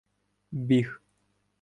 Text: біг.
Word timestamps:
біг. 0.51 0.87